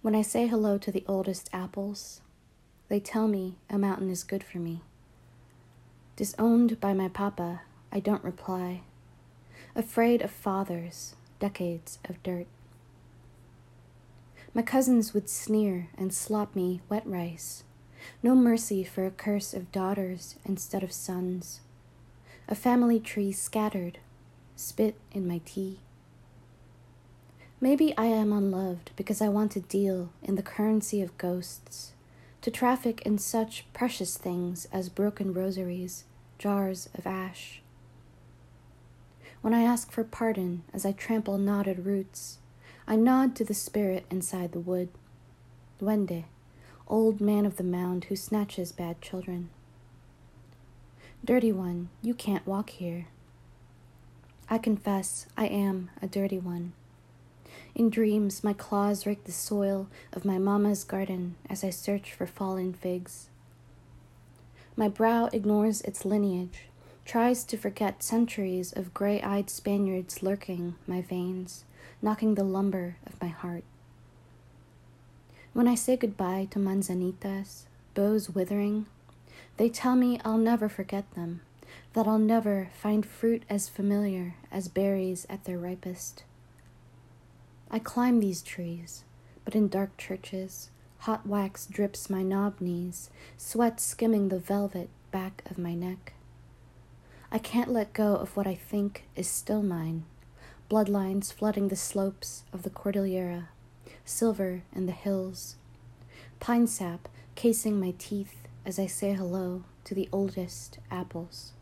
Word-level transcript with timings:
When 0.00 0.14
I 0.14 0.22
say 0.22 0.46
hello 0.46 0.78
to 0.78 0.92
the 0.92 1.04
oldest 1.08 1.50
apples, 1.52 2.20
they 2.88 3.00
tell 3.00 3.26
me 3.26 3.56
a 3.68 3.78
mountain 3.78 4.10
is 4.10 4.22
good 4.22 4.44
for 4.44 4.58
me. 4.58 4.82
Disowned 6.14 6.80
by 6.80 6.94
my 6.94 7.08
papa, 7.08 7.62
I 7.90 7.98
don't 7.98 8.22
reply. 8.22 8.82
Afraid 9.74 10.22
of 10.22 10.30
fathers, 10.30 11.16
decades 11.40 11.98
of 12.08 12.22
dirt. 12.22 12.46
My 14.54 14.62
cousins 14.62 15.12
would 15.14 15.28
sneer 15.28 15.88
and 15.98 16.14
slop 16.14 16.54
me 16.54 16.80
wet 16.88 17.04
rice. 17.04 17.64
No 18.22 18.36
mercy 18.36 18.84
for 18.84 19.04
a 19.04 19.10
curse 19.10 19.52
of 19.52 19.72
daughters 19.72 20.36
instead 20.44 20.84
of 20.84 20.92
sons. 20.92 21.60
A 22.48 22.54
family 22.54 23.00
tree 23.00 23.32
scattered, 23.32 23.98
spit 24.54 24.94
in 25.10 25.26
my 25.26 25.40
tea. 25.44 25.80
Maybe 27.60 27.92
I 27.96 28.06
am 28.06 28.32
unloved 28.32 28.92
because 28.94 29.20
I 29.20 29.28
want 29.28 29.50
to 29.52 29.60
deal 29.60 30.10
in 30.22 30.36
the 30.36 30.42
currency 30.42 31.02
of 31.02 31.18
ghosts, 31.18 31.92
to 32.40 32.52
traffic 32.52 33.02
in 33.02 33.18
such 33.18 33.64
precious 33.72 34.16
things 34.16 34.68
as 34.72 34.88
broken 34.88 35.34
rosaries, 35.34 36.04
jars 36.38 36.88
of 36.94 37.04
ash. 37.04 37.60
When 39.42 39.52
I 39.52 39.62
ask 39.62 39.90
for 39.90 40.04
pardon 40.04 40.62
as 40.72 40.86
I 40.86 40.92
trample 40.92 41.36
knotted 41.36 41.84
roots, 41.84 42.38
I 42.86 42.94
nod 42.94 43.34
to 43.36 43.44
the 43.44 43.54
spirit 43.54 44.06
inside 44.08 44.52
the 44.52 44.60
wood, 44.60 44.88
Duende, 45.80 46.26
old 46.86 47.20
man 47.20 47.44
of 47.44 47.56
the 47.56 47.64
mound 47.64 48.04
who 48.04 48.14
snatches 48.14 48.70
bad 48.70 49.02
children. 49.02 49.50
Dirty 51.24 51.50
one, 51.50 51.88
you 52.02 52.14
can't 52.14 52.46
walk 52.46 52.70
here. 52.70 53.06
I 54.48 54.58
confess 54.58 55.26
I 55.36 55.46
am 55.46 55.90
a 56.00 56.06
dirty 56.06 56.38
one. 56.38 56.72
In 57.74 57.90
dreams, 57.90 58.42
my 58.42 58.52
claws 58.52 59.06
rake 59.06 59.24
the 59.24 59.32
soil 59.32 59.88
of 60.12 60.24
my 60.24 60.38
mamma's 60.38 60.84
garden 60.84 61.36
as 61.48 61.62
I 61.62 61.70
search 61.70 62.12
for 62.12 62.26
fallen 62.26 62.72
figs. 62.72 63.28
My 64.76 64.88
brow 64.88 65.28
ignores 65.32 65.80
its 65.82 66.04
lineage, 66.04 66.68
tries 67.04 67.42
to 67.44 67.56
forget 67.56 68.02
centuries 68.02 68.72
of 68.72 68.94
gray 68.94 69.20
eyed 69.22 69.50
Spaniards 69.50 70.22
lurking 70.22 70.76
my 70.86 71.00
veins, 71.00 71.64
knocking 72.02 72.34
the 72.34 72.44
lumber 72.44 72.96
of 73.06 73.20
my 73.20 73.28
heart. 73.28 73.64
When 75.52 75.66
I 75.66 75.74
say 75.74 75.96
goodbye 75.96 76.46
to 76.50 76.58
manzanitas, 76.58 77.64
boughs 77.94 78.30
withering, 78.30 78.86
they 79.56 79.68
tell 79.68 79.96
me 79.96 80.20
I'll 80.24 80.38
never 80.38 80.68
forget 80.68 81.10
them, 81.14 81.40
that 81.94 82.06
I'll 82.06 82.18
never 82.18 82.70
find 82.80 83.04
fruit 83.04 83.42
as 83.50 83.68
familiar 83.68 84.34
as 84.52 84.68
berries 84.68 85.26
at 85.28 85.44
their 85.44 85.58
ripest. 85.58 86.22
I 87.70 87.78
climb 87.78 88.20
these 88.20 88.40
trees, 88.40 89.04
but 89.44 89.54
in 89.54 89.68
dark 89.68 89.96
churches, 89.98 90.70
hot 91.00 91.26
wax 91.26 91.66
drips 91.66 92.08
my 92.08 92.22
knob 92.22 92.60
knees, 92.60 93.10
sweat 93.36 93.78
skimming 93.78 94.28
the 94.28 94.38
velvet 94.38 94.88
back 95.10 95.42
of 95.50 95.58
my 95.58 95.74
neck. 95.74 96.14
I 97.30 97.38
can't 97.38 97.70
let 97.70 97.92
go 97.92 98.16
of 98.16 98.36
what 98.36 98.46
I 98.46 98.54
think 98.54 99.04
is 99.14 99.28
still 99.28 99.62
mine, 99.62 100.04
bloodlines 100.70 101.30
flooding 101.30 101.68
the 101.68 101.76
slopes 101.76 102.44
of 102.54 102.62
the 102.62 102.70
Cordillera, 102.70 103.50
silver 104.04 104.62
in 104.74 104.86
the 104.86 104.92
hills, 104.92 105.56
pine 106.40 106.66
sap 106.66 107.08
casing 107.34 107.78
my 107.78 107.94
teeth 107.98 108.48
as 108.64 108.78
I 108.78 108.86
say 108.86 109.12
hello 109.12 109.64
to 109.84 109.94
the 109.94 110.08
oldest 110.10 110.78
apples. 110.90 111.52